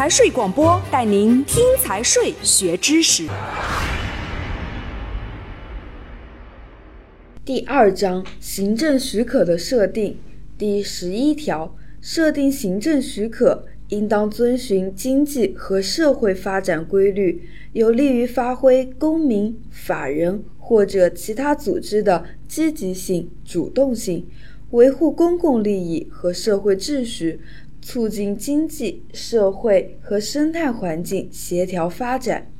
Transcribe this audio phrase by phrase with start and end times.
[0.00, 3.28] 财税广播带您听财税学知识。
[7.44, 10.16] 第二章行政许可的设定
[10.56, 24.26] 第十一条，设定行政许可应当遵循经济和社会发展规律，有利于发挥公民、法人或者其他组织的积极性、主动性，
[24.70, 27.40] 维护公共利益和社会秩序。
[27.82, 32.50] 促进经济社会和生态环境协调发展。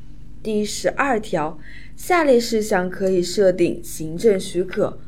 [0.42, 1.58] 第十二条，
[1.96, 4.98] 下列事项可以设定行政许可：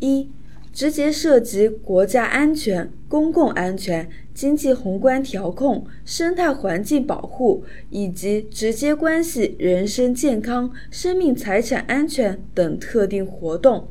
[0.00, 0.30] 一、
[0.72, 13.88] 直接涉及国家安全、公共安全、经济宏观调控、生态环境保护以及直接关系人身健康、生命财产安全等特定活动，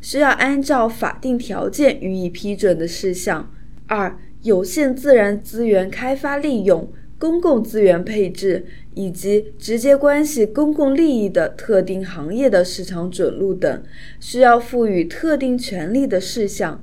[0.00, 3.50] 需要按照法定条件予以批准的事项；
[3.86, 13.82] 二、有限自然资源开发利用、公共资源配置以及直接关系公共利益的特定行业的市场准入等，
[14.18, 16.80] 需要赋予特定权利的事项；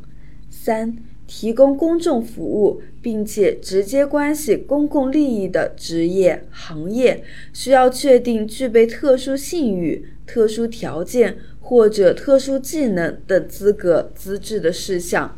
[0.51, 0.95] 三、
[1.25, 15.35] 提供公众服务并且直接关系公共利益的职业行业，需要确定具备特殊信誉、特殊条件或者特殊技能等资格资质的事项；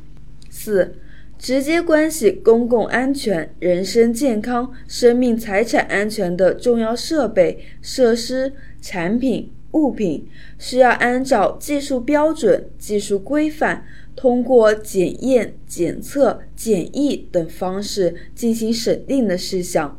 [0.49, 0.95] 四。
[1.39, 8.51] 直接关系公共安全、人身健康、生命财产安全的重要设备、设施、
[8.81, 13.85] 产品、物品，需要按照技术标准、技术规范，
[14.17, 19.97] 通过检验、检测、检疫等方式进行审定的事项。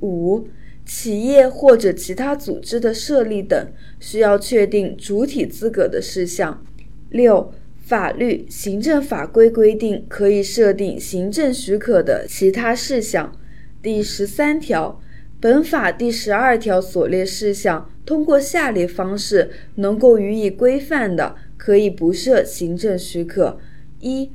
[0.00, 0.48] 五、
[0.84, 6.64] 企业或者其他组织的设立等，需要确定主体资格的事项。
[7.10, 7.52] 六。
[7.90, 13.36] 法律、行政法规规定可以设定行政许可的其他事项。
[13.82, 15.00] 第十三条，
[15.40, 23.58] 本法第十二条所列事项，通过下列方式能够予以规范的，可以不设行政许可：
[23.98, 24.30] 一、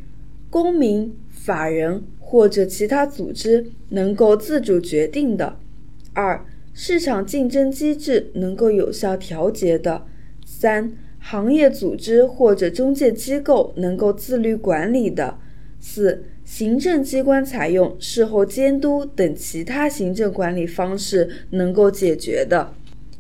[0.50, 5.58] 公民、法人或者其他组织能够自主决定的；
[6.12, 10.02] 二、市场竞争机制能够有效调节的；
[10.46, 10.92] 三。
[11.28, 15.40] 行业组织或者中介机构能够自律管理的；
[15.80, 22.72] 四、行政机关采用事后监督等其他行政管理方式能够解决的。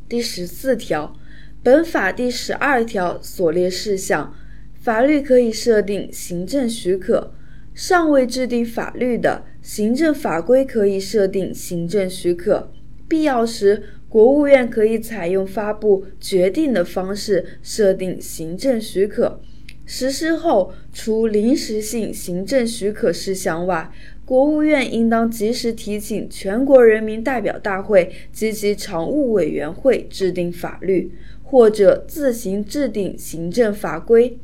[0.08, 1.16] 第十四条，
[1.64, 4.32] 本法第十二条所列事项，
[4.80, 7.32] 法律可以设定行政许可；
[7.74, 12.72] 尚未制定法律的，行政法规可以设定行政许可。
[13.10, 13.82] 必要时。
[14.16, 19.42] 国务院可以采用发布决定的方式设定行政许可，
[19.86, 23.92] 实施后除临时性行政许可事项外，
[24.24, 31.12] 国务院应当及时提请全国人民代表大会及其常务委员会制定法律，
[31.44, 34.40] 或者自行制定行政法规。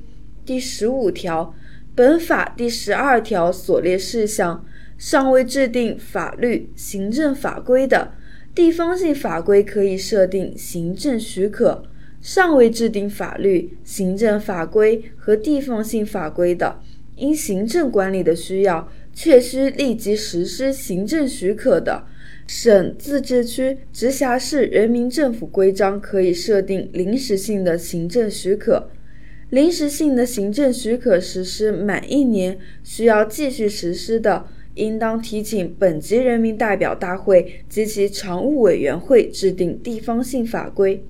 [0.46, 1.56] 第十五条，
[1.96, 4.66] 本法第十二条所列事项
[4.98, 8.16] 尚未制定法律、行政法规的。
[8.54, 11.84] 地方性法规可以设定行政许可，
[12.22, 16.80] 尚未制定法律、行政法规和地方性法规的，
[17.16, 22.04] 因行政管理的需要，确需立即实施行政许可的，
[22.46, 28.90] 省、自治区、直辖市人民政府规章可以设定临时性的行政许可。
[29.50, 34.46] 临时性的行政许可实施满一年，需要继续实施的。
[34.76, 41.04] 应当提请本级人民代表大会及其常务委员会制定地方性法规。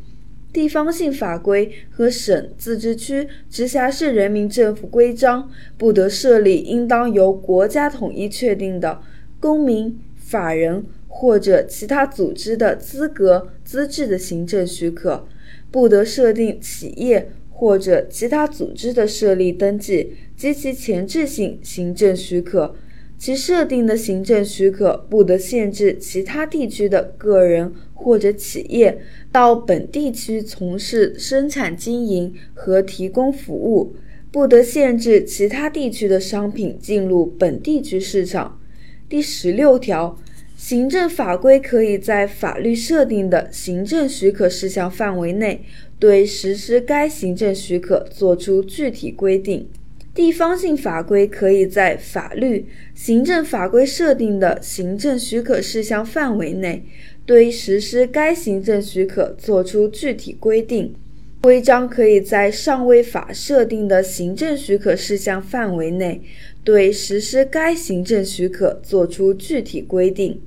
[0.53, 9.01] 地方性法规和省、自治区、直辖市人民政府规章不得设立应当由国家统一确定的
[9.39, 15.25] 公民、法人或者其他组织的资格资质的行政许可，
[15.71, 22.75] 不得设定企业或者其他组织的设立登记及其前置性行政许可。
[23.21, 28.99] 其设定的行政许可不得限制其他地区的个人或者企业
[29.31, 33.95] 到本地区从事生产经营和提供服务，
[34.31, 38.59] 不得限制其他地区的商品进入本地区市场。
[39.07, 40.17] 第十六条，
[40.57, 45.63] 行政法规可以在法律设定的行政许可事项范围内，
[45.99, 49.69] 对实施该行政许可作出具体规定。
[50.13, 56.83] 地方性法规可以在法律、行政法规设定的行政许可事项范围内，
[57.25, 60.93] 对实施该行政许可作出具体规定。
[61.41, 66.21] 规章可以在尚未法设定的行政许可事项范围内，
[66.63, 70.39] 对实施该行政许可作出具体规定。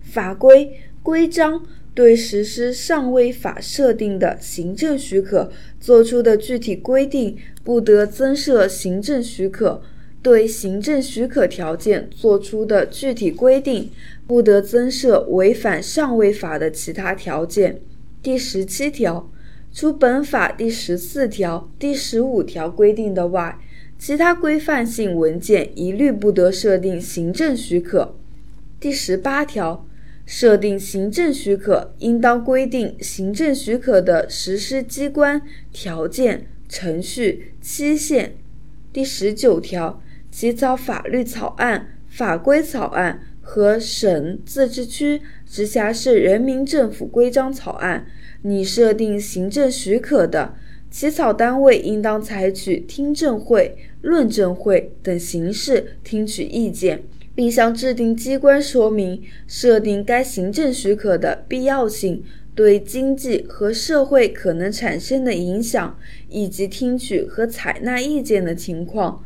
[0.00, 0.72] 法规、
[1.02, 1.64] 规章
[1.94, 9.82] 对实施尚未法设定的行政许可作出的具体规定，不得增设行政许可；
[10.22, 13.90] 对行政许可条件作出的具体规定，
[14.26, 17.80] 不得增设违反尚未法的其他条件。
[18.22, 19.30] 第十七条，
[19.70, 23.58] 除本法第十四条、第十五条规定的外，
[23.98, 28.14] 其他规范性文件一律不得设定行政许可。
[28.80, 29.86] 第十八条。
[30.34, 35.42] 设定行政许可，应当规定行政许可的实施机关、
[35.74, 38.36] 条件、程序、期限。
[38.94, 48.06] 第十九条，起草法律草案、法规草案和省、自治区、直辖市人民政府规章草案，
[48.40, 50.54] 拟设定行政许可的，
[50.90, 57.02] 起草单位应当采取听证会、论证会等形式听取意见。
[57.34, 62.22] 并向制定机关说明设定该行政许可的必要性、
[62.54, 65.98] 对经济和社会可能产生的影响，
[66.28, 69.24] 以及听取和采纳意见的情况。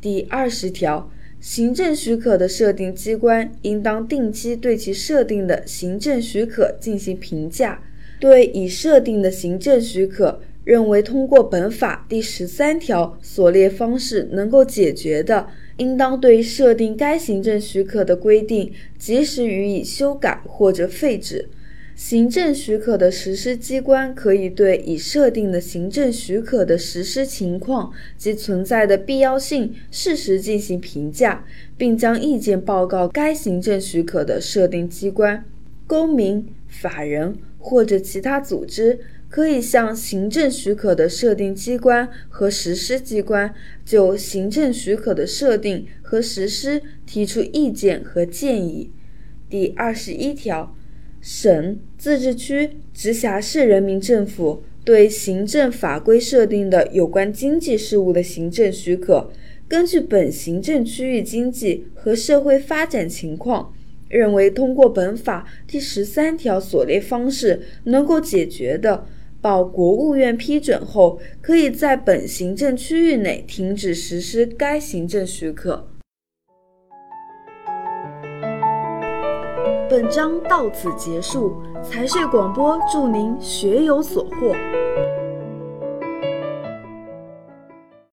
[0.00, 1.10] 第二十条，
[1.40, 7.82] 行政许可的设定机关应当定期对其设定的行政许可进行评价，
[8.20, 15.48] 对已设定的行政许可认为通过本法第十三条所列方式能够解决的。
[15.78, 21.48] 应当对设定该行政许可的规定及时予以修改或者废止。
[21.96, 31.44] 行政许可的实施机关可以对已设定的行政许可的实施情况及存在的必要性适时进行评价，
[31.76, 35.44] 并将意见报告该行政许可的设定机关。
[35.88, 39.00] 公民、法人或者其他组织。
[39.30, 43.54] 可以向行政许可的设定机关和实施机关
[43.84, 48.90] 就行政许可的设定和实施提出意见和建议。
[49.50, 50.74] 第二十一条，
[51.20, 59.30] 省、自治区、直辖市人民政府对行政法规设定的有关经济事务的行政许可，
[59.68, 63.74] 根据本行政区域经济和社会发展情况，
[64.08, 69.06] 认为通过本法第十三条所列方式能够解决的。
[69.40, 75.88] 报国务院批准后，可以在本行政区域内停止实施该行政许可。
[79.90, 81.52] 本章到此结束。
[81.80, 84.52] 财税广播祝您学有所获。